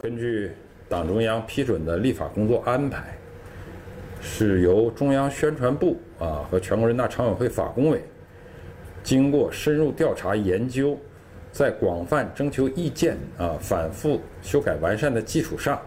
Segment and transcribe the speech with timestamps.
[0.00, 0.52] 根据
[0.88, 3.18] 党中央批准的立法工作安排，
[4.20, 8.00] 是由中央宣传部啊和全国人大常委会法工委
[9.02, 10.96] 经过深入调查研究，
[11.50, 15.82] 在广泛征求意见啊、反复修改完善的基础上，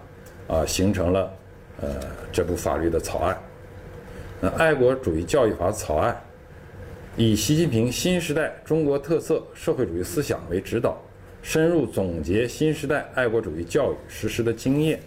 [0.45, 1.33] 啊，形成了
[1.79, 1.87] 呃
[2.33, 3.41] 这部法律的草案。
[4.41, 6.21] 那《爱国主义教育法》草案，
[7.15, 11.01] 以习近平新时代中国特色社会主义思想为指导，
[11.41, 14.99] 深入总结新时代爱国主义教育实施的经验，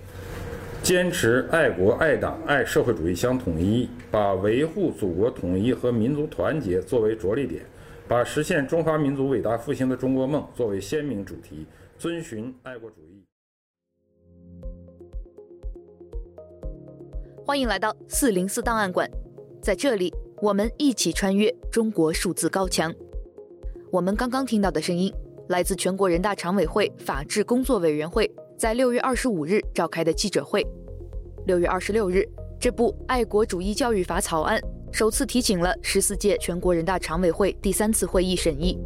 [0.83, 7.63] 坚持爱国爱党爱社会主义相统一，把维护祖国统一和民族团结作为着力点，
[8.09, 13.23] 把实现中华民族伟大复兴的中国梦作为鲜明主题，遵循爱国主义。
[17.47, 19.09] 欢迎来到四零四档案馆。
[19.63, 22.93] 在这里，我们一起穿越中国数字高墙。
[23.91, 25.15] 我们刚刚听到的声音，
[25.49, 30.67] 来自全国人大常委会法制工作委员会在六月二十五日召开的记者会。
[31.47, 32.27] 六月二十六日，
[32.59, 34.59] 这部《爱国主义教育法》草案
[34.91, 38.79] 首次提请了十四届全国人大常委会第三次会议审议。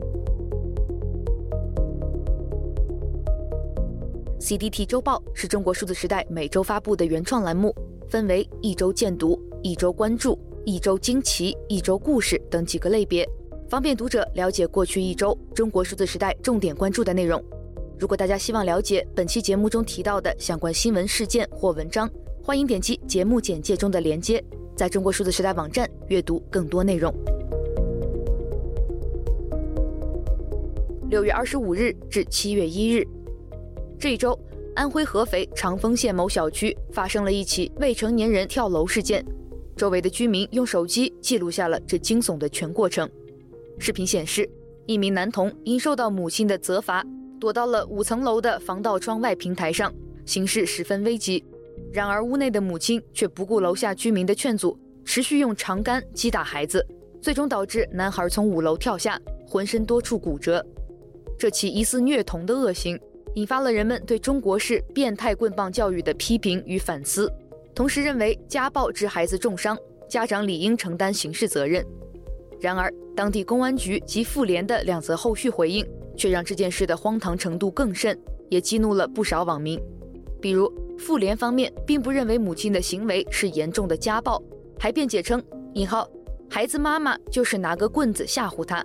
[4.41, 7.73] CDT 周报是中国数字时代每周发布的原创栏目，
[8.09, 10.39] 分为一周见读、一周关注。
[10.65, 13.27] 一周惊奇、一周故事等几个类别，
[13.69, 17.43] 方便读者了解过去一周中国数字时代重点关注的内容。
[17.99, 22.11] 如果大家希望了解本期节目中提到的相关新闻事件或文章，
[22.43, 24.43] 欢迎点击节目简介中的链接，
[24.75, 27.15] 在中国数字时代网站阅读更多内容。
[31.11, 33.07] 六月二十五日至七月一日，
[33.99, 34.39] 这一周，
[34.77, 39.23] 安徽合肥长丰县某小区发生了一起未成年人跳楼事件。
[39.77, 43.07] 周围的居民用手机记录下了这惊悚的全过程。
[43.79, 44.49] 视频显示，
[44.87, 47.05] 一名男童因受到母亲的责罚，
[47.39, 49.93] 躲到了五层楼的防盗窗外平台上，
[50.27, 51.45] 形势十分危急。
[51.93, 56.85] 然而，屋内的母亲却不顾楼下居民的劝阻，持续用长杆击打孩子，
[57.21, 60.65] 最终导致男孩从五楼跳下，浑身多处骨折。
[61.39, 62.99] 这起疑似虐童的恶行，
[63.37, 67.33] 引发了人们对中国式变态棍棒教育的批评与反思。
[67.75, 69.79] 同时认为家暴致孩子重伤，
[70.09, 71.87] 家长理应承担刑事责任。
[72.61, 75.87] 然而，当地公安局及妇联的两则后续回应，
[76.17, 79.81] 却让这件事的荒唐程度更甚，也激怒了不少网民。
[80.41, 84.43] 比如，妇联方面并不认为母亲的行为是严重的家暴，
[84.79, 85.43] 还辩解称
[85.75, 86.09] “引号
[86.49, 88.85] 孩子妈妈就是拿个棍子吓唬他”。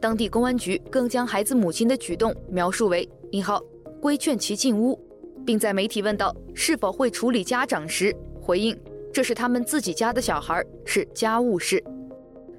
[0.00, 3.62] 当地公安局更将孩子母亲的举动描述为“引号
[4.00, 4.98] 规劝其进屋”。
[5.44, 8.78] 并在媒体问到是否会处理家长时，回应
[9.12, 11.82] 这是他们自己家的小孩，是家务事。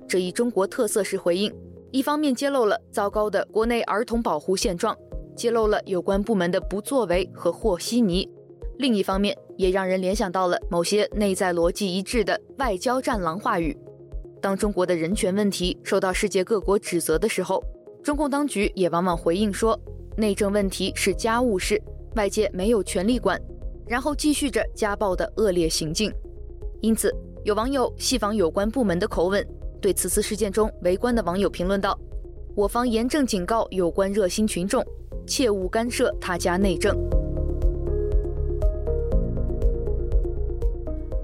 [0.08, 1.53] 这一中国特色式回应，
[1.91, 4.97] 一方面揭露了糟糕的国内儿童保护现状，
[5.36, 8.28] 揭露了有关部门的不作为和和稀泥；
[8.78, 13.78] 另一方面，也让人联想到了某些内在逻辑一致的外交战狼话语。
[14.42, 17.63] 当中国的人权问题受到世界各国指责的时候，
[18.03, 19.80] 中共当局也往往回应说，
[20.18, 21.81] 内政问题是家务事。
[22.16, 23.42] 外界没有权利管，
[23.88, 26.13] 然后继续着家暴的恶劣行径。
[26.80, 27.12] 因此，
[27.44, 29.44] 有网友戏仿有关部门的口吻，
[29.84, 32.00] 对此次事件中围观的网友评论道
[32.56, 34.82] ：“我方严正警告有关热心群众，
[35.28, 36.98] 切勿干涉他家内政。”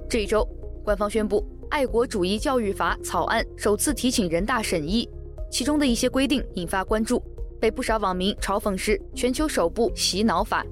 [0.09, 0.45] 这一周，
[0.83, 5.09] 官方宣布《爱国主义教育法》草案首次提请人大审议，
[5.49, 7.23] 其中的一些规定引发关注，
[7.61, 10.65] 被不少网民嘲讽是全球首部洗脑法。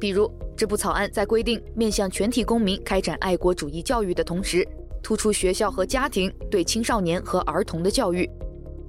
[0.00, 4.66] 比如，这部草案在规定面向全体公民开展爱国主义教育的同时，
[5.02, 8.28] 突出学校和家庭对青少年和儿童的教育。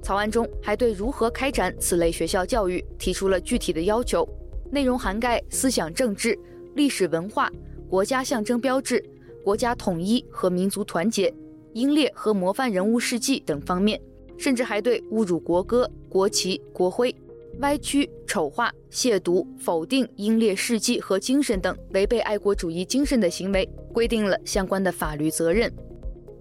[0.02, 4.28] 草案中还对如何开展此类学校教育提出了具体的要求，
[4.70, 6.38] 内容涵盖思想政治、
[6.74, 7.50] 历史文化、
[7.88, 9.02] 国家象征标志、
[9.42, 11.32] 国家统一和民族团结、
[11.72, 14.00] 英烈和模范人物事迹等方面，
[14.36, 17.14] 甚至还对侮辱国歌、国旗、国徽。
[17.60, 25.72] 歪曲、丑化、亵渎、否定英烈事迹和精神等违背爱国主义精神的行为，规定了相关的法律责任。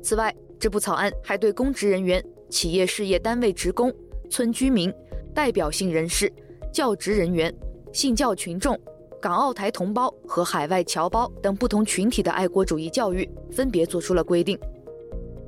[0.03, 3.91] 此外，这部草案还对公职人员、企业事业单位职工、
[4.29, 4.93] 村居民、
[5.33, 6.31] 代表性人士、
[6.73, 7.51] 教职人员、
[7.93, 8.77] 信教群众、
[9.21, 14.59] 港澳台同胞和海外侨胞等不同群体的爱国主义教育，分别作出了规定。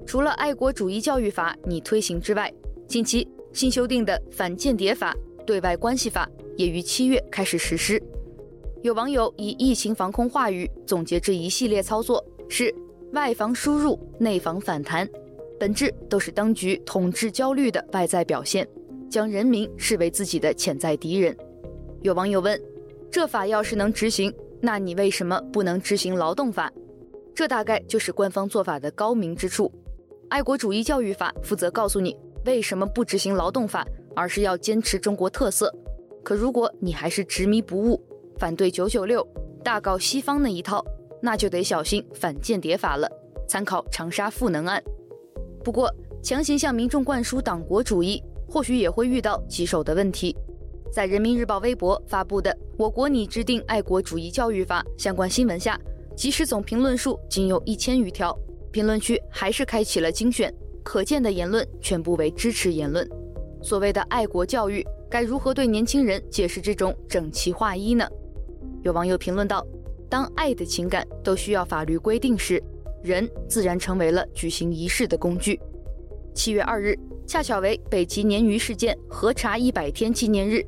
[0.07, 2.51] 除了爱国主义教育法拟推行之外，
[2.87, 5.13] 近期新修订的反间谍法。
[5.45, 8.01] 对外关系法也于七月开始实施。
[8.81, 12.73] 有网友以疫情防控话语总结这一系列操作是
[13.11, 15.07] “外防输入，内防反弹”，
[15.59, 18.67] 本质都是当局统治焦虑的外在表现，
[19.09, 21.35] 将人民视为自己的潜在敌人。
[22.01, 22.59] 有网友问：
[23.09, 26.71] 这法要是能执行，那你为什么不能执行劳动法？
[27.33, 29.71] 这大概就是官方做法的高明之处。
[30.29, 33.85] 爱国主义教育法负责告诉你为什么不执行劳动法，
[34.15, 35.73] 而是要坚持中国特色。
[36.23, 38.01] 可如果你还是执迷不悟，
[38.37, 39.25] 反对九九六，
[39.63, 40.83] 大搞西方那一套，
[41.21, 43.09] 那就得小心反间谍法了。
[43.47, 44.81] 参考长沙赋能案。
[45.63, 50.35] 不过，强行向民众灌输党国主义，或许也会遇到棘手的问题。
[50.91, 55.79] 在人民日报微博发布的《我国拟制定爱国主义教育法》相关新闻下，
[56.15, 58.35] 即使总评论数仅有一千余条，
[58.71, 60.53] 评论区还是开启了精选，
[60.83, 63.07] 可见的言论全部为支持言论。
[63.61, 68.07] 所谓的爱国教育，该如何对年轻人解释这种整齐划一呢？
[68.83, 69.65] 有网友评论道
[70.09, 72.61] ：“当爱的情感都需要法律规定时，
[73.03, 75.59] 人自然成为了举行仪式的工具。”
[76.35, 80.61] 七月二日，恰巧为北极鲶鱼事件核查一百天纪念日。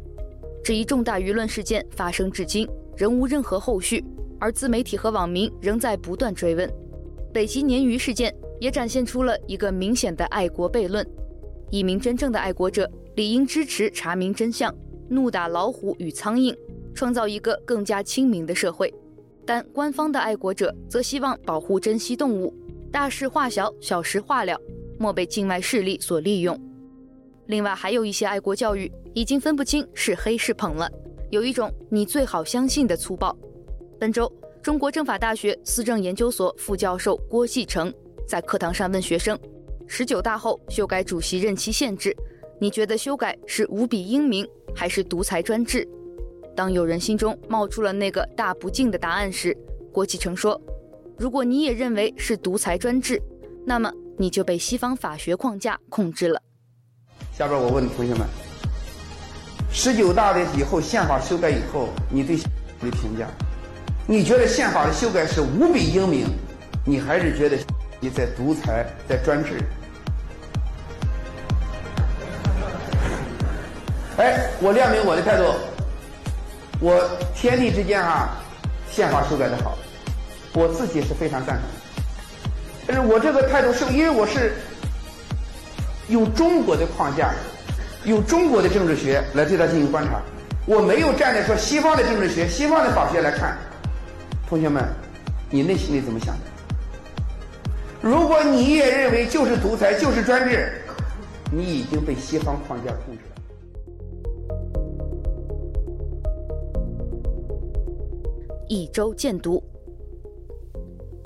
[0.63, 4.03] 这一重大舆论事件发生至今，仍无任何后续，
[4.39, 6.69] 而自媒体和网民仍在不断追问。
[7.33, 11.05] 北极鲶鱼事件也展现出了一个明显的爱国悖论：
[11.69, 14.73] 一名真正的爱国者理应支持查明真相，
[15.09, 16.55] 怒打老虎与苍蝇，
[16.93, 18.93] 创造一个更加清明的社会。
[19.47, 22.53] 但官方的爱国者则希望保护珍稀动物，
[22.91, 24.59] 大事化小，小事化了。
[24.99, 26.59] 莫被境外势力所利用。
[27.45, 30.91] 另外，还有一些爱国教育已经分不清是黑是捧了，
[31.29, 33.33] 有一种你最好相信的粗暴。
[33.97, 34.29] 本周，
[34.61, 37.93] 中国政法大学思政研究所副教授郭继成
[38.27, 39.39] 在课堂上问学生
[39.87, 42.13] ：“十九大后修改主席任期限制，
[42.59, 44.45] 你觉得修改是无比英明
[44.75, 45.87] 还是独裁专制？”
[46.57, 49.55] 当有人心中冒出了那个大不敬的答案时，
[49.93, 50.59] 郭继成说
[51.15, 53.21] ：“如果你也认为是独裁专制，
[53.65, 53.89] 那么。”
[54.19, 56.41] 你就被西方法学框架控制了。
[57.37, 58.25] 下边我问同学们：
[59.71, 63.27] 十九大的以后宪法修改以后，你对的评价？
[64.07, 66.25] 你觉得宪法的修改是无比英明，
[66.83, 67.55] 你还是觉得
[67.99, 69.61] 你在独裁、在专制？
[74.17, 75.43] 哎，我亮明我的态度。
[76.79, 77.03] 我
[77.35, 78.37] 天地之间啊，
[78.89, 79.77] 宪法修改的好，
[80.53, 81.63] 我自己是非常赞成。
[82.85, 84.53] 但是我这个态度是因为我是
[86.07, 87.33] 用中国的框架，
[88.05, 90.21] 用中国的政治学来对它进行观察，
[90.65, 93.57] 我没有站在说西方的政治学、西方的法学来看。
[94.47, 94.83] 同学们，
[95.49, 96.41] 你内心里怎么想的？
[97.99, 100.81] 如果你也认为就是独裁、就是专制，
[101.51, 103.16] 你已经被西方框架控制
[108.67, 109.63] 一周见读。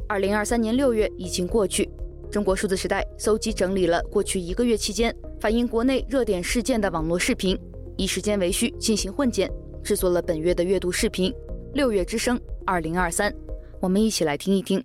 [0.08, 1.90] 二零二三年六月已经过去，
[2.30, 7.60] 中国数字时代搜集整理了过去一个月期间反映国内热点事件的网络视频，
[7.98, 9.52] 以时间为序进行混剪，
[9.84, 11.32] 制作了本月的阅读视频
[11.74, 13.32] 《六月之声二零二三》，
[13.80, 14.84] 我们一起来听一听。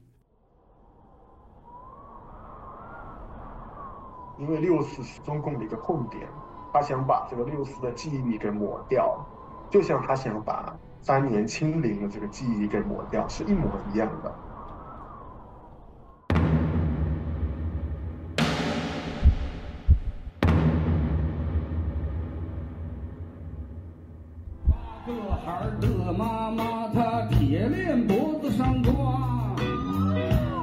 [4.39, 6.23] 因为六四是中共的一个痛点，
[6.73, 9.27] 他想把这个六四的记忆给抹掉，
[9.71, 14.35] 就像他想把三年清零的这个记忆给抹掉，是一模一样的。
[24.67, 24.75] 八
[25.07, 25.13] 个
[25.45, 29.55] 孩儿的妈妈，她铁链脖子上挂，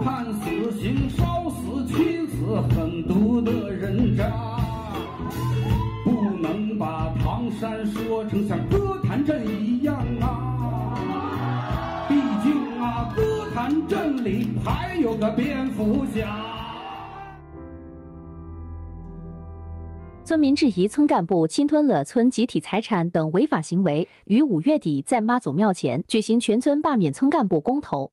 [0.03, 4.29] 判死刑，烧死妻子，狠毒的人渣，
[6.03, 10.32] 不能把唐山说成像歌坛镇一样啊！
[14.23, 16.49] 镇里还有个蝙蝠侠。
[20.23, 28.09] 村民质疑村干部侵吞了村集体财产等违法行为，于五月底在妈祖庙前举行全村罢免村干部公投。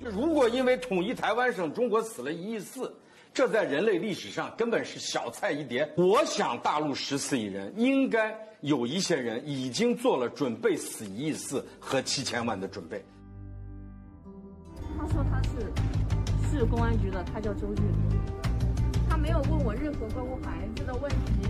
[0.00, 2.94] 如果因为统一台湾省，中国死了一亿四，
[3.38, 5.88] 这在人类历史上根本是小菜一碟。
[5.96, 8.36] 我想大陆十四亿人应该。
[8.62, 13.00] 有一些人已经做了准备死一亿四和七千万的准备。
[14.98, 15.72] 他说他是
[16.50, 17.84] 市公安局的，他叫周俊。
[19.08, 21.48] 他没有问我任何关于孩子的问题，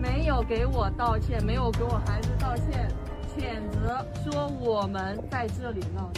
[0.00, 2.88] 没有给我道歉，没有给我孩子道歉，
[3.36, 6.08] 谴责说我们在这里闹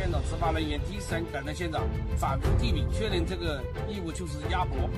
[0.00, 1.82] 现场、执法人员第一时间赶到现场，
[2.16, 4.88] 反复地里，确认这个异物就是鸭脖。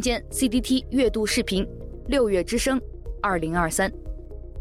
[0.00, 1.66] 见 CDT 月度视频，
[2.06, 2.80] 六月之声，
[3.20, 3.92] 二零二三。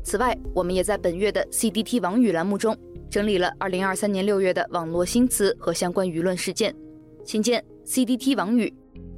[0.04, 2.78] 此外，我们也在本月的 CDT 网语栏目中
[3.10, 6.74] 整理了二零二三年六月的网络新词和相关舆论事件。
[7.26, 8.74] 请见 CDT 网语：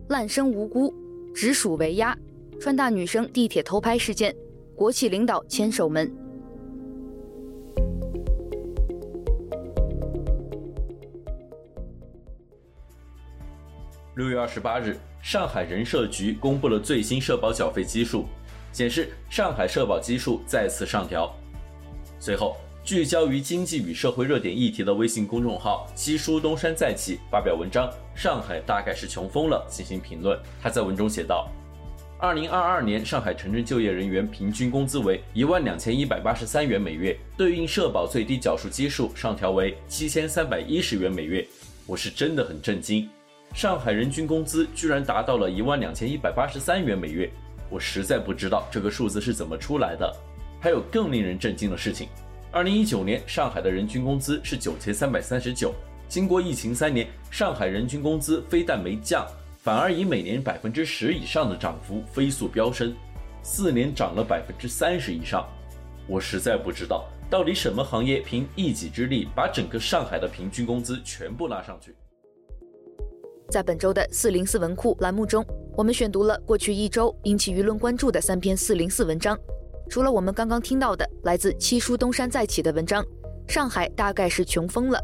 [0.09, 0.93] 滥生无辜，
[1.33, 2.17] 直属为鸭，
[2.59, 4.35] 川大女生地铁偷拍事件，
[4.75, 6.11] 国企领导牵手门。
[14.15, 18.25] 六月二十八日，上海人社局公布了最新社保缴费基数。
[18.71, 21.35] 显示上海社保基数再次上调。
[22.19, 30.39] 随后，聚焦于经济与社会热点议题的微信公众号“七叔东山再起”发表文章，上海大概是穷疯了，进行评论。
[30.61, 31.49] 他在文中写道
[32.21, 41.45] ：“二零二二年上海城镇就业人员平均工资为一万两千一百八十三元每月，对应社保最低缴数基数上调为七千三百一十元每月。
[41.87, 43.09] 我是真的很震惊，
[43.53, 47.29] 上海人均工资居然达到了一万两千一百八十三元每月。”
[47.69, 50.11] 我实在不知道这个数字是怎么出来的。
[50.59, 52.09] 还有更令人震惊的事情：
[52.51, 55.73] 二零一九年上海的人均工资是九千三百三十九，
[56.07, 59.25] 经过疫情三年，上海人均工资非但没降，
[59.59, 62.93] 反而以每年百分之十以上的涨幅飞速飙升，
[63.43, 65.47] 四年涨了百分之三十以上。
[66.07, 71.95] 我实在不知道到底什么行业凭一己之力把整个上海的平均工资全部拉上去。
[73.49, 75.45] 在本周的四零四文库栏目中。
[75.75, 79.39] 我们选读了过去一周引起舆论关注的三篇四零四文章，
[79.89, 83.01] 除了我们刚刚听到的来自七叔东山再起的文章，
[83.47, 84.99] 上海大概是穷疯了。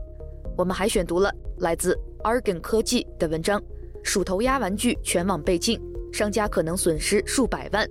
[0.57, 3.61] 我们还选读了来自 Argon 科技的文章，
[4.03, 5.79] 鼠头鸭玩具全网被禁，
[6.11, 7.87] 商家可能损失数百万，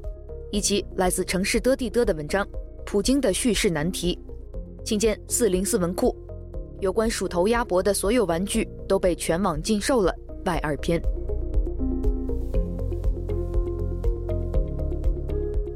[0.53, 2.47] 以及来自城市的地的的文章，
[2.85, 4.19] 普京的叙事难题。
[4.85, 6.15] 请见四零四文库，
[6.81, 10.15] 有关鼠头鸭脖的所有玩具都被全网禁售了
[10.45, 11.01] 外二篇。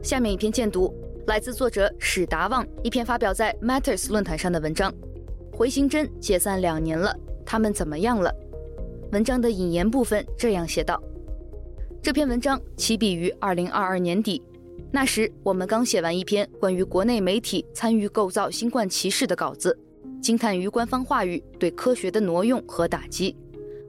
[0.03, 0.95] 下面一篇荐读
[1.27, 4.93] 来自作者史达旺一篇发表在 Matters 论坛上的文章。
[5.53, 8.33] 回形针解散两年了，他们怎么样了？
[9.13, 11.03] 文章的引言部分这样写道：
[12.01, 14.41] 这篇文章起笔于二零二二年底，
[14.93, 19.77] 那时我们刚写完一篇关于国内媒体参与构造新冠歧视的稿子，
[20.23, 23.37] 惊叹于官方话语对科学的挪用和打击。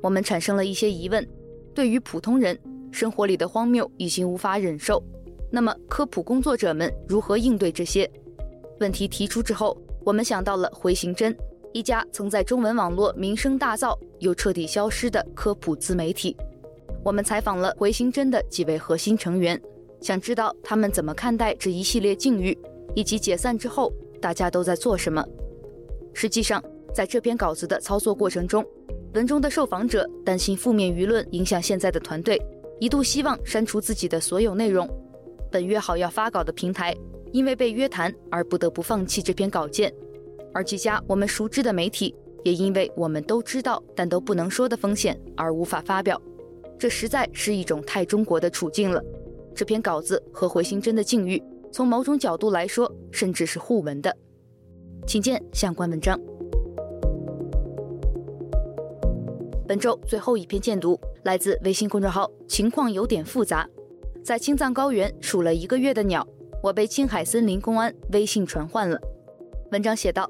[0.01, 1.27] 我们产生了一些疑问：
[1.73, 2.57] 对于普通人，
[2.91, 5.03] 生活里的荒谬已经无法忍受。
[5.51, 8.09] 那么，科普工作者们如何应对这些
[8.79, 9.07] 问题？
[9.07, 9.75] 提出之后，
[10.05, 11.35] 我们想到了回形针，
[11.73, 16.35] 一家曾在中文网络名声大噪又彻底消失的科普自媒体。
[17.03, 19.59] 我们采访了回形针的几位核心成员，
[20.01, 22.57] 想知道他们怎么看待这一系列境遇，
[22.93, 23.91] 以及解散之后
[24.21, 25.25] 大家都在做什么。
[26.13, 28.65] 实际上，在这篇稿子的操作过程中，
[29.13, 32.41] 文中的受访者担心负面舆论影响现在的团队，
[32.79, 34.87] 一度希望删除自己的所有内容。
[35.51, 36.95] 本约好要发稿的平台，
[37.31, 39.93] 因为被约谈而不得不放弃这篇稿件，
[40.53, 46.21] 而几家我们熟知的媒体也因为我们都知道但都不能说的风险而无法发表。
[46.77, 49.03] 这实在是一种太中国的处境了。
[49.55, 51.41] 这篇稿子和回形针的境遇，
[51.71, 54.15] 从某种角度来说，甚至是互文的。
[55.07, 56.28] 请见相关文章。
[59.69, 63.69] 本周最后一篇荐读来自微信公众号“情况有点复杂”。
[64.25, 66.27] 在青藏高原数了一个月的鸟，
[66.63, 68.99] 我被青海森林公安微信传唤了。
[69.71, 70.27] 文章写道：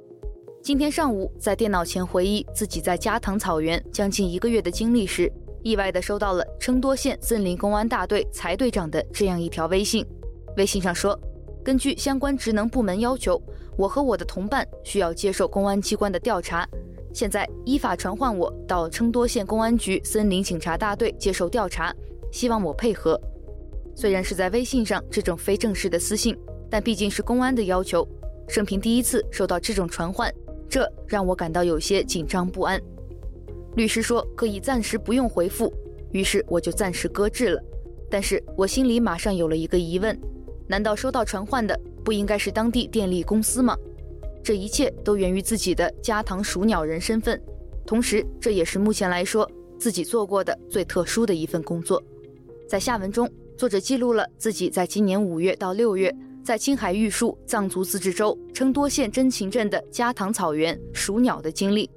[0.61, 5.31] 今天上午在电脑前回忆自己在加藤草原将近一个月的经历时，
[5.63, 10.05] 意外地收到了昌多县森林公安大队柴队长的这样一条微信。
[10.57, 11.17] 微信上说，
[11.63, 13.41] 根据相关职能部门要求，
[13.77, 16.67] 我和我的同伴需要接受公安机关的调查，
[17.13, 21.93] 现在依法传唤我到昌多县公安局森林警察大队接受调查，
[22.31, 23.19] 希望我配合。
[23.95, 26.37] 虽然是在微信上这种非正式的私信，
[26.69, 28.07] 但毕竟是公安的要求，
[28.47, 30.33] 生平第一次收到这种传唤，
[30.69, 32.79] 这让我感到有些紧张不安。
[33.75, 35.73] 律师说可以暂时不用回复，
[36.11, 37.61] 于是我就暂时搁置了。
[38.09, 40.17] 但是我心里马上有了一个疑问：
[40.67, 43.75] 难道收到传唤的不应该是当地电力公司吗？
[44.43, 47.41] 这一切都源于自己的加藤属鸟人身份，
[47.85, 52.03] 同时这也是目前来说自己做过的最特殊的一份工作。
[52.67, 53.29] 在下文中。
[53.59, 61.91] 作者记录了自己在今年五月到六月在青海玉树藏族自治州称多县真情镇的加唐草原数鸟的经历，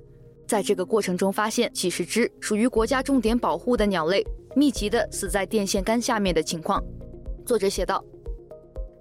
[0.45, 6.83] 在这个过程中发现几十只属于国家重点保护的鸟类密集地死在电线杆下面的情况。
[7.47, 8.05] 作者写道：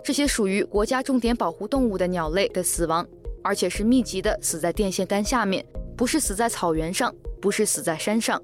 [0.03, 3.03] 这些属于国家重点保护动物的鸟类的死亡，
[3.43, 8.41] 而且是密集的死在电线杆下面，不是死在草原上，不是死在山上。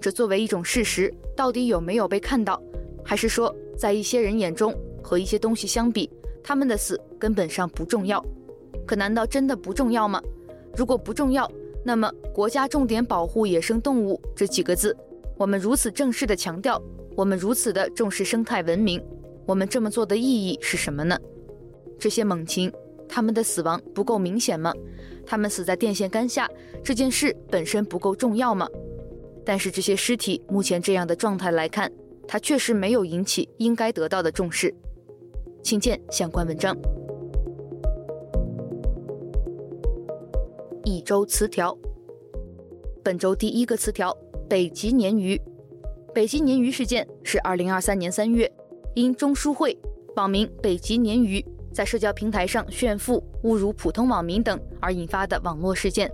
[0.00, 2.60] 这作为一种事实，到底有没有被看到？
[3.04, 6.08] 还是说，在一些人眼中和一些东西相比，
[6.42, 8.24] 他们的死根本上不重要？
[8.86, 10.22] 可难道真的不重要吗？
[10.76, 11.50] 如果不重要，
[11.84, 14.96] 那么“国家重点保护野生动物”这几个字，
[15.36, 16.80] 我们如此正式的强调，
[17.16, 19.02] 我们如此的重视生态文明，
[19.46, 21.18] 我们这么做的意义是什么呢？
[21.98, 22.72] 这些猛禽，
[23.10, 24.72] 他们的死亡不够明显吗？
[25.26, 26.48] 他们死在电线杆下，
[26.84, 28.68] 这件事本身不够重要吗？
[29.44, 31.90] 但是这些尸体目前这样的状态来看，
[32.28, 34.72] 它确实没有引起应该得到的重视。
[35.62, 36.76] 请见相关文章。
[40.84, 41.76] 一周词条，
[43.02, 44.16] 本周第一个词条：
[44.48, 45.40] 北极鲶鱼。
[46.14, 48.50] 北极鲶鱼事件是二零二三年三月，
[48.94, 49.78] 因中书会
[50.16, 56.10] 网名“北极鲶鱼”在社交平台上炫富、侮辱普通网民等而引发的网络事件。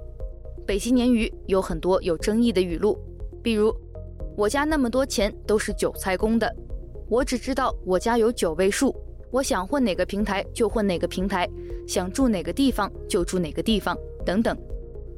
[0.67, 2.99] 北极鲶鱼有很多有争议的语录，
[3.43, 3.75] 比如
[4.37, 6.55] “我家那么多钱都是韭菜公的
[7.09, 8.95] ”，“我只知道我家有九位数”。
[9.33, 11.49] 我想混哪个平台就混哪个平台，
[11.87, 14.57] 想住哪个地方就住哪个地方，等等。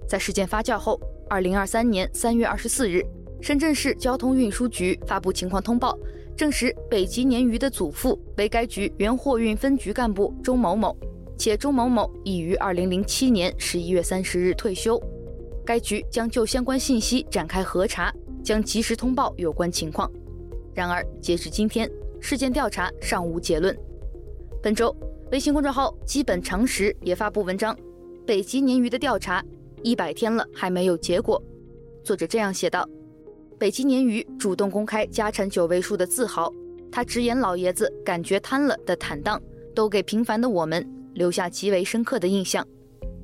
[0.09, 3.03] 在事件发酵后，二零二三年三月二十四日，
[3.41, 5.97] 深圳市交通运输局发布情况通报，
[6.39, 10.97] 证实北极鲶鱼的祖父为该局原货运分局干部钟某某，
[11.37, 15.03] 且钟某某已于二零零七年十一月三十日退休。
[15.67, 20.09] 该局将就相关信息展开核查，将及时通报有关情况。
[20.73, 21.91] 然而，截至今天，
[22.21, 23.77] 事件调查尚无结论。
[24.63, 24.95] 本周，
[25.33, 27.77] 微信公众号“基本常识”也发布文章
[28.25, 29.45] ：“北极鲶鱼的调查
[29.83, 31.43] 一百天了还没有结果。”
[32.05, 32.89] 作者这样写道
[33.59, 36.53] ：“北极鲶鱼主动公开家产九位数的自豪，
[36.91, 39.41] 他直言老爷子感觉贪了的坦荡，
[39.75, 42.67] 都给平凡的我们留下极为深刻的印象。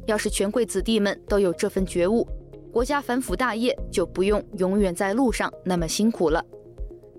[0.07, 2.27] 要是权贵子弟们都有这份觉悟，
[2.73, 6.45] 国家反腐大业就不用永远在路上那么辛苦了。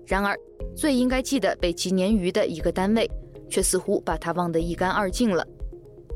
[0.06, 0.38] 然而，
[0.76, 3.10] 最应该记得北极鲶鱼的一个单位。”
[3.48, 5.46] 却似乎把它忘得一干二净了。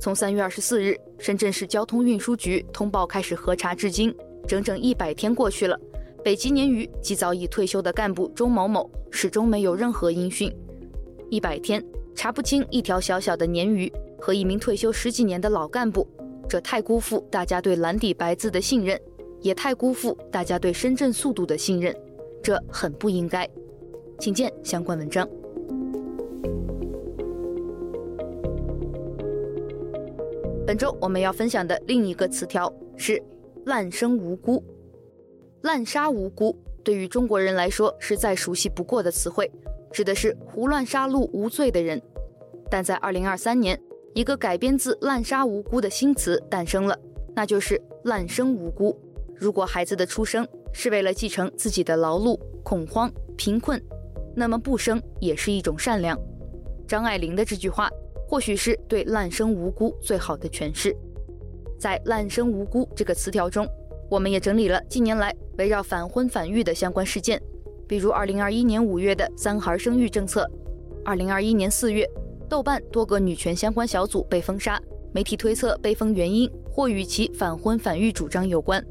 [0.00, 4.12] 从三月二十四日深圳市交通运输局通报开始核查至今，
[4.48, 5.78] 整整一百天过去了。
[6.22, 10.52] 北极鲶鱼及早已退休的干部钟某某始终没有任何音讯。
[11.30, 11.82] 一百天
[12.14, 16.06] 查不清一条小小的鲶鱼和一名退休十几年的老干部，
[16.48, 19.00] 这太辜负大家对蓝底白字的信任，
[19.40, 21.94] 也太辜负大家对深圳速度的信任，
[22.42, 23.48] 这很不应该。
[24.18, 25.26] 请见相关文章。
[30.66, 33.20] 本周我们要分享的另一个词条是
[33.64, 34.62] “滥生无辜”。
[35.62, 39.50] 滥杀无辜对于中国人来说是再熟悉不过的词汇，
[39.92, 42.00] 指的是胡乱杀戮无罪的人。
[42.70, 43.80] 但在2023年，
[44.14, 46.98] 一个改编自“滥杀无辜”的新词诞生了，
[47.34, 48.98] 那就是“滥生无辜”。
[49.36, 53.82] 如果孩子的出生是为了继承自己的劳碌、恐慌、贫困，
[54.34, 56.18] 那么不生也是一种善良。
[56.86, 57.90] 张爱玲的这句话。
[58.30, 60.96] 或许是对“滥生无辜”最好的诠释。
[61.80, 63.68] 在“滥生无辜”这个词条中，
[64.10, 67.40] 我们也整理了近年来围绕反婚反育的相关事件，
[67.86, 70.50] 比如2021年5月的三孩生育政策
[71.04, 72.10] ；2021年4月，
[72.48, 78.82] 豆瓣多个女权相关小组被封杀，媒体推测被封原因或与其反婚反育主张有关；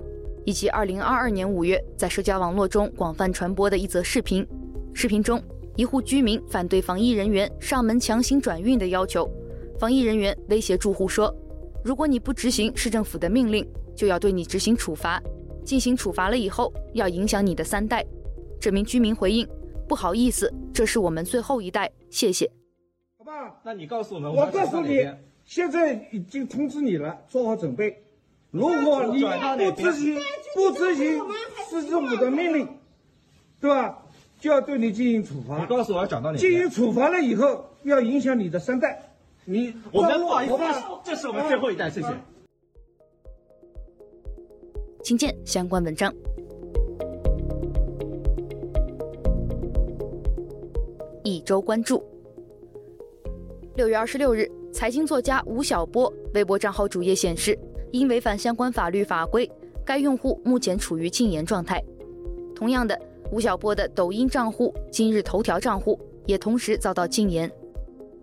[0.45, 4.47] 以及2022年5月在社交网络中广泛传播的一则视频，
[4.93, 5.41] 视频中。
[5.75, 9.29] 一户居民反对防疫人员上门强行转运的要求，
[9.77, 11.34] 防疫人员威胁住户说
[11.84, 13.65] ：“如果你不执行市政府的命令，
[13.99, 15.21] 就要对你执行处罚。
[15.65, 18.01] 进行处罚了以后，要影响你的三代。”
[18.57, 19.45] 这名居民回应
[19.89, 22.49] ：“不好意思，这是我们最后一代，谢谢。”
[23.19, 25.05] 好吧，那你告诉我们，我告诉你，
[25.43, 28.01] 现在已经通知你了，做好准备。
[28.51, 30.17] 如果你不执行
[30.55, 31.21] 不执行
[31.69, 32.65] 市政府的命令，
[33.59, 33.99] 对吧？
[34.39, 35.59] 就要对你进行处罚。
[35.59, 36.38] 你告诉我要讲到哪？
[36.38, 39.03] 进行处罚了以后，要影响你的三代。
[39.43, 40.55] 你我们不好意思，
[41.03, 42.07] 这是我们最后一代，谢谢。
[45.03, 46.13] 请见相关文章。
[51.23, 52.03] 一周关注。
[53.75, 57.57] 六月二十六日，财经作家吴晓波微博账号主页显示，
[57.91, 59.49] 因违反相关法律法规，
[59.85, 61.83] 该用户目前处于禁言状态。
[62.55, 62.99] 同样的。
[63.31, 67.47] 吴晓波的抖音账户、今日头条账户也同时遭到禁言。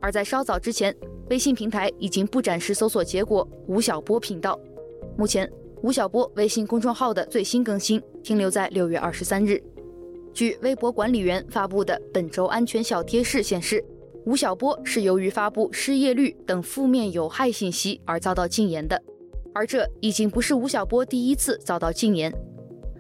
[0.01, 0.93] 而在稍早之前，
[1.31, 4.59] 微信平台已经不展示搜索结果“吴晓波频道”。
[5.17, 5.49] 目前，
[5.83, 9.63] 吴晓波微信公众号的最新更新停留在六月二十三日。
[10.33, 13.85] 据微博管理员发布的本周安全小贴士显示，
[14.25, 19.01] 吴晓波是由于发布失业率等负面有害信息而遭到禁言的，
[19.55, 22.33] 而这已经不是吴晓波第一次遭到禁言。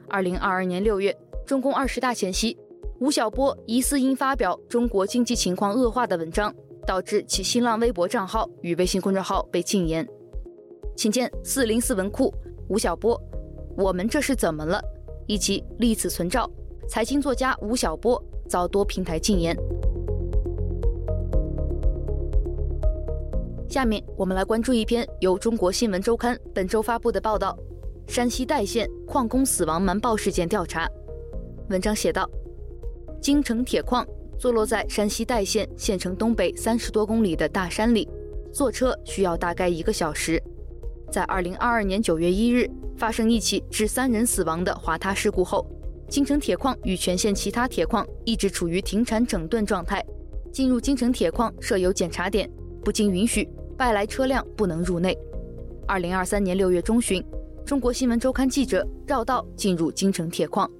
[0.08, 2.56] 二零二二年六月，中共二十大前夕，
[3.00, 6.54] 吴晓波疑似因发表中国经济情况恶化的文章，
[6.86, 10.06] 导致其新浪微博账号与微信公众号被禁言。
[10.96, 12.32] 请见四零四文库
[12.68, 13.20] 吴晓波，
[13.76, 14.82] 我们这是怎么了？
[15.26, 16.50] 以及立此存照，
[16.88, 19.56] 财经作家吴晓波遭多平台禁言。
[23.68, 27.56] 下面我们来关注一篇由中国新闻周刊本周发布的报道。
[28.08, 30.88] 山西代县矿工死亡瞒报事件调查。
[31.70, 32.28] 文章写道：
[33.20, 34.06] 京城铁矿
[34.38, 38.08] 坐落在山西代县县城东北三十多公里的大山里，
[38.52, 40.40] 坐车需要大概一个小时。
[41.16, 45.66] 在二零二二年九月一日发生一起致三人死亡的滑塌事故后，
[46.10, 50.04] 京城铁矿与全县其他铁矿一直处于停产整顿状态。
[50.52, 52.46] 进入京城铁矿设有检查点，
[52.84, 53.48] 不经允许，
[53.78, 55.16] 外来车辆不能入内。
[55.88, 57.24] 二零二三年六月中旬。
[57.64, 60.70] 中国新闻周刊记者绕道进入京城铁矿，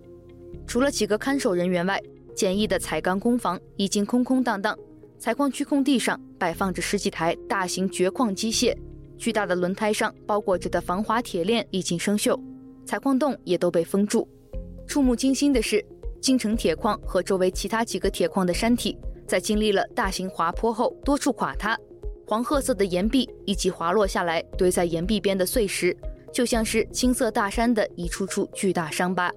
[0.66, 1.98] 除了几个看守人员外，
[2.34, 4.78] 简易的采钢工房已经空空荡荡。
[5.18, 8.76] 采矿区空地上摆放着十几台大型掘矿机械，
[9.18, 12.38] 巨大的轮胎上包裹着的防滑铁链已经生锈，
[12.84, 14.28] 采矿洞也都被封住。
[14.86, 15.84] 触目惊心的是，
[16.20, 21.76] 京城铁矿和周围其他几个铁矿的山体，在经历了大型滑坡后，多处垮塌，
[22.26, 25.96] 黄褐色的岩壁以及滑落下来堆在岩壁边的碎石。
[26.32, 29.32] 就像是青色大山的一处处巨大伤疤。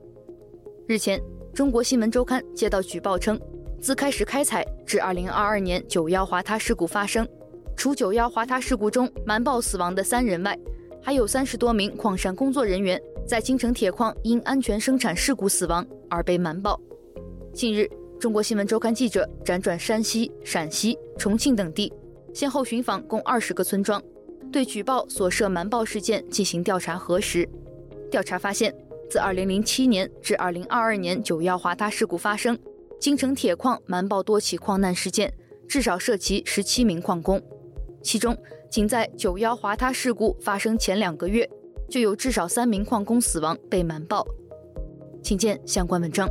[0.86, 1.22] 日前，
[1.54, 3.39] 中国新闻周刊接到举报称，
[3.80, 7.26] 自开始开采至2022年九幺滑塌事故发生，
[7.80, 10.54] 除九幺滑塌事故中瞒报死亡的三人外，
[11.02, 16.78] 还有三十多名矿山工作人员在京城铁矿因安全生产事故死亡而被瞒报。
[17.54, 17.89] 近日，
[18.20, 21.89] 中国新闻周刊记者辗转山西、陕西、重庆等地，
[22.34, 24.04] 先后寻访共二十个村庄。
[24.52, 27.48] 对举报所涉瞒报事件进行调查核实，
[28.12, 28.76] 调查发现，
[29.10, 32.60] 自2007年至2022年九幺滑塌事故发生，
[33.00, 35.34] 京城铁矿瞒报多起矿难事件，
[35.65, 37.42] 至少涉及十七名矿工，
[38.02, 38.38] 其中
[38.70, 41.50] 仅在九幺滑塌事故发生前两个月，
[41.90, 44.26] 就有至少三名矿工死亡被瞒报。
[45.22, 46.28] 请见相关文章。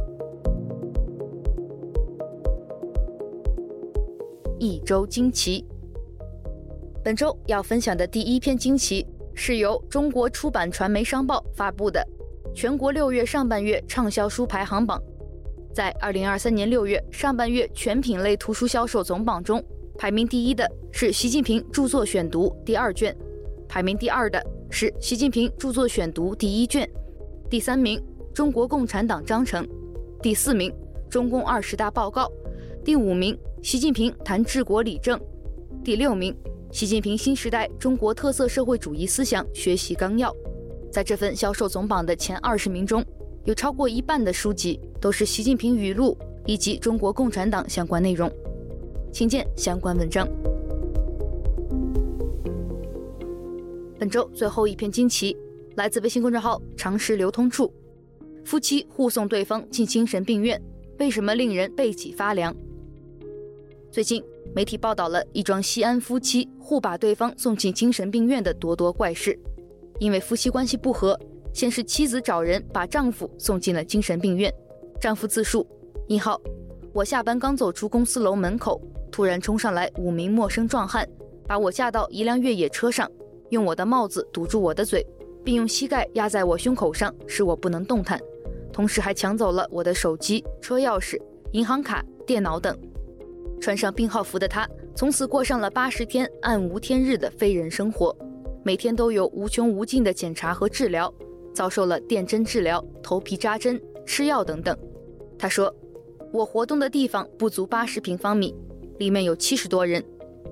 [4.59, 5.65] 一周惊奇。
[7.05, 12.05] 本周要分享的第一篇惊奇是由中国出版传媒商报发布的
[12.55, 15.01] 全国六月上半月畅销书排行榜。
[15.73, 19.63] 在二零二三年六月上半月全品类图书销售总榜中，
[19.99, 23.15] 排名第一的是《习近平著作选读》第二卷，
[23.69, 26.89] 排名第二的是《习近平著作选读》第一卷，
[27.51, 27.99] 第三名
[28.33, 29.67] 《中国共产党章程》，
[30.23, 30.71] 第四名
[31.11, 32.27] 《中共二十大报告》，
[32.85, 35.19] 第五名《习近平谈治国理政》，
[35.83, 36.33] 第六名。
[36.71, 40.33] 习近平新时代中国特色社会主义思想学习纲要，
[40.93, 43.05] 在这份销售总榜的前二十名中，
[43.47, 48.31] 有超过一半的书籍都是习近平语录以及中国共产党相关内容。
[49.13, 50.29] 请见相关文章。
[53.99, 55.37] 本周最后一篇惊奇
[55.77, 57.73] 来自微信公众号“常识流通处”，
[58.45, 60.61] 夫妻护送对方进精神病院，
[60.99, 62.55] 为什么令人背脊发凉？
[63.91, 64.23] 最近。
[64.55, 69.39] 媒体报道了一桩西安夫妻互把对方送进精神病院的多多怪事。
[70.01, 71.17] 因为夫妻关系不和，
[71.53, 74.53] 先是妻子找人把丈夫送进了精神病院。
[74.99, 75.67] 丈夫自述：
[76.09, 76.41] 一号，
[76.95, 81.09] 我下班刚走出公司楼门口，突然冲上来五名陌生壮汉，
[81.47, 83.11] 把我架到一辆越野车上，
[83.51, 85.05] 用我的帽子堵住我的嘴，
[85.45, 88.21] 并用膝盖压在我胸口上，使我不能动弹，
[88.73, 91.21] 同时还抢走了我的手机、车钥匙、
[91.53, 92.77] 银行卡、电脑等。
[93.61, 98.17] 穿上病号服的他，从此过上了八十天暗无天日的非人生活，
[98.63, 101.13] 每天都有无穷无尽的检查和治疗，
[101.53, 104.77] 遭受了电针治疗、头皮扎针、吃药等等。
[105.37, 105.75] 他说
[106.33, 108.55] ：“我活动的地方不足八十平方米，
[108.99, 110.05] 里面有七十多人，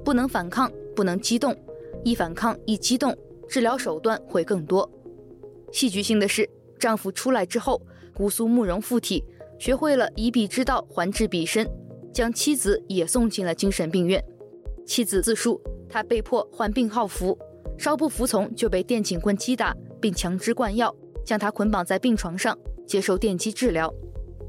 [0.05, 1.57] 不能反抗，不能激动，
[2.05, 3.17] 一反抗一激动，
[3.49, 4.91] 治疗手段会更多。”
[5.73, 7.81] 戏剧性的是，丈夫出来之后，
[8.15, 9.25] 姑苏慕容附体，
[9.59, 11.69] 学会了以彼之道还治彼身。
[12.13, 14.25] 将妻子也送进了精神病院。
[14.87, 17.39] 妻子自述，她被迫换病号服，
[17.77, 20.95] 稍不服从就被电警棍击打，并强制灌药，
[21.27, 23.93] 将她捆绑在病床上接受电击治疗。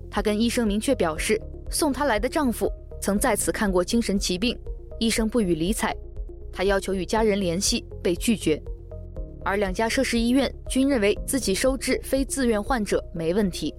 [0.10, 1.38] 她跟医生明确表示，
[1.70, 4.58] 送她来的丈夫曾在此看过精神疾病，
[5.00, 5.96] 医生不予理睬。
[6.52, 8.62] 他要求与家人联系，被拒绝。
[9.46, 13.74] 而两家涉事医院均认为自己收治非自愿患者没问题。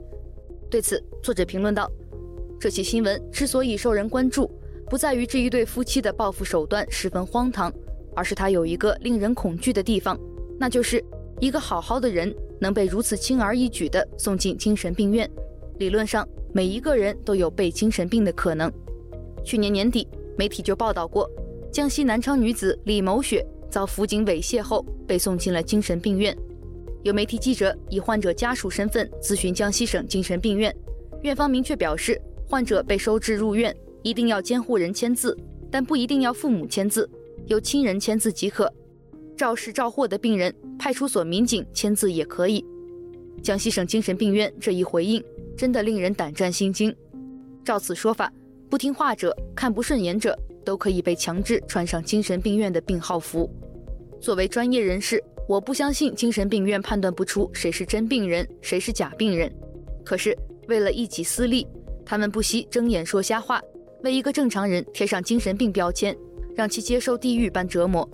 [0.70, 1.90] 对此，作者评论道
[2.59, 4.50] ：“这起新闻之所以受人关注，
[4.88, 7.72] 不在于这一对夫妻的报复手段十分荒唐，
[8.14, 10.18] 而是它有一个令人恐惧的地方，
[10.59, 11.04] 那就是
[11.40, 15.28] 一个好好的人能被如此轻而易举地送进精神病院。
[15.78, 18.72] 理论上，每一个人都有被精神病的可能。
[19.44, 21.29] 去年年底，媒体就报道过，
[21.72, 26.35] 江西南昌女子李某雪。”遭辅警猥亵后被送进了精神病院，
[27.03, 30.74] 有媒体记者以患者家属身份咨询江西省精神病院，
[31.20, 35.37] 院方明确表示，患者被收治入院一定要监护人签字，
[35.70, 37.07] 但不一定要父母签字，
[37.46, 38.72] 由亲人签字即可。
[39.37, 42.64] 肇事肇祸的病人，派出所民警签字也可以。
[43.42, 45.22] 江西省精神病院这一回应
[45.59, 46.96] 真的令人胆战心惊。
[47.62, 48.33] 照此说法，
[48.68, 50.38] 不听话者、看不顺眼者。
[50.64, 53.50] 都可以被强制穿上精神病院的病号服。
[54.20, 59.50] 作为专业人士，我不相信精神病院判断不出谁是真病人，谁是假病人。
[60.04, 61.66] 可是为了一己私利，
[62.04, 63.62] 他们不惜睁眼说瞎话，
[64.02, 66.14] 为一个正常人贴上精神病标签，
[66.54, 68.07] 让其接受地狱般折磨。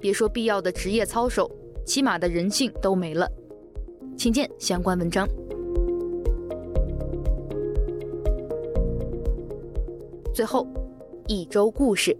[0.00, 1.50] 别说必要的职业操守，
[1.84, 3.28] 起码的人性都没了。
[4.16, 5.28] 请见相关文章。
[10.36, 10.68] 最后。
[11.28, 12.14] 一周故事，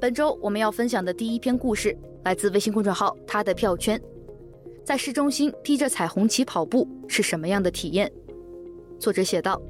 [0.00, 3.98] 本周我们要分享的第一篇故事来自微信公众号“他的票圈”。
[4.84, 8.10] 在市中心披着彩虹旗跑步是什么样的体验？
[8.98, 9.62] 作者写道：“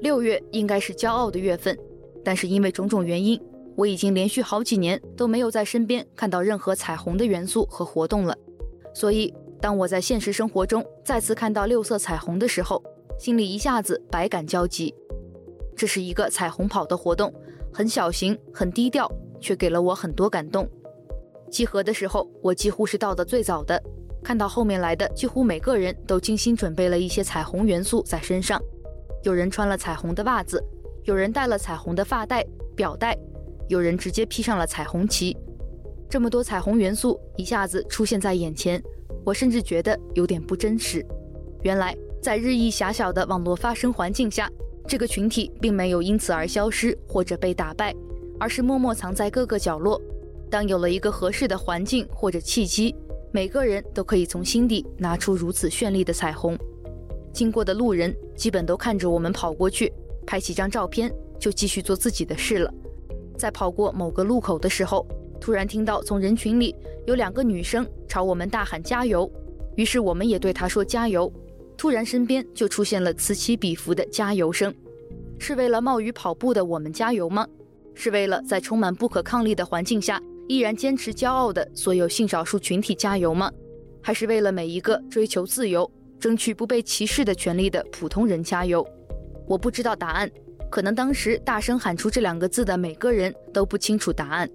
[0.00, 1.78] 六月应该是骄傲的月份，
[2.24, 3.38] 但是因为种种原因，
[3.76, 8.34] 我已经连续好几年都没有在身边看到任何彩虹的元素和活动了。
[8.94, 12.82] 所以，当我在现实生活中再次看到六色彩虹的时候，
[13.18, 14.94] 心里一下子百感交集。”
[15.76, 17.32] 这是一个彩虹跑的活动，
[17.72, 19.10] 很小型，很低调，
[19.40, 20.68] 却给了我很多感动。
[21.50, 23.80] 集合的时候，我几乎是到的最早的，
[24.22, 28.60] 看到后面来的几乎每个人都精心准备了一些彩虹元素在身上，
[29.22, 30.62] 有人穿了彩虹的袜子，
[31.04, 33.16] 有人戴了彩虹的发带、表带，
[33.68, 35.36] 有人直接披上了彩虹旗。
[36.08, 38.82] 这么多彩虹元素一下子出现在眼前，
[39.24, 41.04] 我甚至觉得有点不真实。
[41.62, 44.48] 原来，在日益狭小的网络发声环境下，
[44.86, 47.94] 这个群体并没有因此而消失或者被打败，
[48.38, 50.00] 而是默默藏在各个角落。
[50.50, 52.94] 当有了一个合适的环境或者契机，
[53.32, 56.56] 每个人都可以从心底拿出如此绚丽的彩虹。
[57.32, 59.92] 经过的路人基本都看着我们跑过去，
[60.26, 62.72] 拍几张照片就继续做自己的事了。
[63.36, 65.04] 在跑过某个路口的时候，
[65.40, 69.28] 突然听到从人群里有两个女生朝我们大喊加油，
[69.76, 71.32] 于是我们也对她说加油。
[71.76, 74.74] 突然，身边就出现了此起彼伏的加油声，
[75.38, 77.46] 是为了冒雨跑步的我们加油吗？
[77.94, 83.50] 是为了在充满不可抗力的环境下依然坚持骄傲的所有性少数群体加油吗？
[84.02, 88.86] 还是为了每一个追求自由、争取不被歧视的权利的普通人加油？
[89.46, 90.30] 我不知道答案，
[90.70, 94.48] 可能当时大声喊出这两个字的每个人都不清楚答案，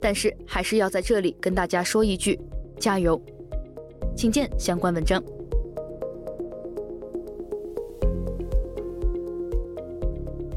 [0.00, 2.38] 但是还是要在这里跟大家说一句：
[2.78, 3.20] 加油！
[4.16, 5.22] 请见相关文章。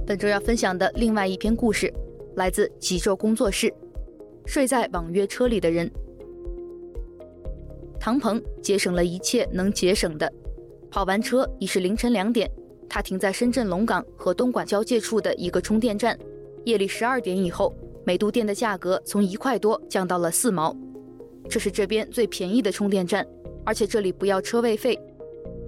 [0.09, 1.93] 本周要分享的另外一篇故事，
[2.35, 3.71] 来自极昼工作室。
[4.43, 5.87] 睡在网约车里的人，
[7.99, 10.33] 唐鹏节省了一切能节省的。
[10.89, 12.49] 跑完车已是凌晨两点，
[12.89, 16.17] 他停在深圳龙岗和东莞交界处的一个充电站。
[16.65, 17.71] 夜里十二点以后，
[18.03, 20.75] 每度电的价格从一块多降到了四毛，
[21.47, 23.23] 这是这边最便宜的充电站，
[23.63, 24.99] 而且这里不要车位费。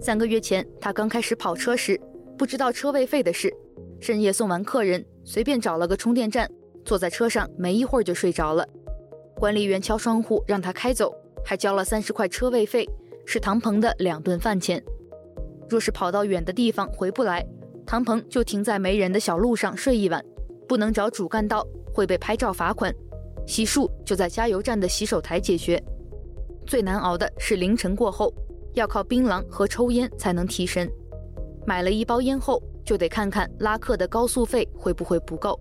[0.01, 2.01] 三个月前他刚开始跑车时，
[2.39, 3.53] 不知道车位费的事。
[4.01, 6.49] 深夜送完客人，随便找了个充电站，
[6.83, 8.67] 坐在车上，没一会儿就睡着了。
[9.35, 11.13] 管理员敲窗户让他开走，
[11.45, 12.89] 还交了三十块车位费，
[13.27, 14.83] 是唐鹏的两顿饭钱。
[15.69, 17.45] 若是跑到远的地方回不来，
[17.85, 20.25] 唐鹏就停在没人的小路上睡一晚，
[20.67, 22.91] 不能找主干道会被拍照罚款。
[23.45, 25.81] 洗漱就在加油站的洗手台解决。
[26.65, 28.33] 最难熬的是凌晨过后，
[28.73, 30.91] 要靠槟榔和抽烟才能提神。
[31.65, 32.61] 买了一包烟后。
[32.83, 35.57] 就得看看拉客的高速费会不会不够。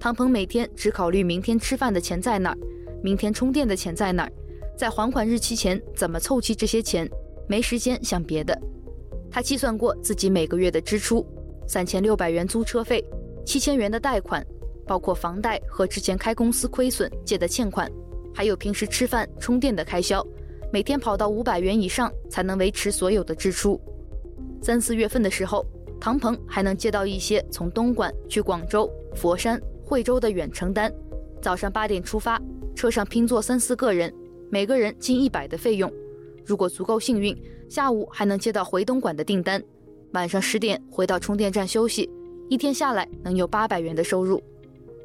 [0.00, 2.58] 唐鹏每天只考虑明天吃饭的钱在哪儿，
[3.02, 4.32] 明天充电的钱在哪儿，
[4.74, 7.08] 在还款日期前怎么凑齐这些钱，
[7.46, 8.58] 没时间想别的。
[9.30, 11.24] 他计算过自己每个月的支出：
[11.68, 13.04] 三千六百元租车费，
[13.44, 14.44] 七千元的贷款，
[14.86, 17.86] 包括房贷和之前开公司亏损借的欠款，
[18.34, 20.26] 还有平时吃饭充电的开销，
[20.72, 23.78] 每天跑到五百元以上才能维持所有的支出。
[24.66, 25.64] 三四月份的时候。
[25.98, 30.92] 唐鹏还能接到一些从东莞去广州、佛山、惠州的远程单，
[31.40, 32.40] 早上八点出发，
[32.74, 34.12] 车上拼坐三四个人，
[34.50, 35.90] 每个人近一百的费用。
[36.44, 37.34] 如果足够幸运，
[37.66, 39.60] 下午还能接到回东莞的订单，
[40.12, 42.10] 晚上十点回到充电站休息，
[42.50, 44.42] 一天下来能有八百元的收入。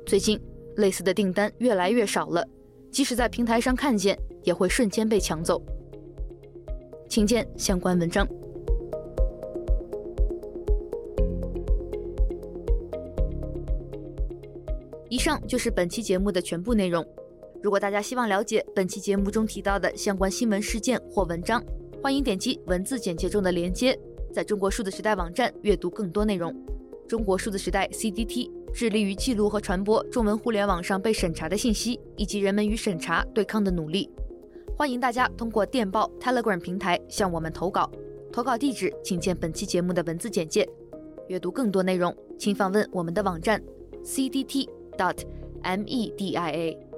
[0.05, 0.37] 最近
[0.75, 2.45] 类似的订单越来越少了，
[2.91, 5.63] 即使在平台上看见，也会瞬间被抢走。
[7.07, 8.27] 请见相关文章。
[15.21, 17.05] 上就是本期节目的全部内容。
[17.61, 21.63] 如果大家希望了解本期节目中提到的相关新闻事件或文章，
[22.01, 23.95] 欢迎点击文字简介中的链接，
[24.33, 26.51] 在中国数字时代网站阅读更多内容。
[27.07, 34.09] 中国数字时代 （CDT） 致力于记录和传播中文互联网上被审查的信息，以及人们与审查对抗的努力。
[34.75, 37.87] 欢迎大家通过电报 Telegram 平台向我们投稿，
[38.33, 40.67] 投稿地址请见本期节目的文字简介。
[41.27, 43.61] 阅读更多内容，请访问我们的网站
[44.03, 44.80] cdt。
[44.97, 45.25] Dot
[45.85, 46.90] media。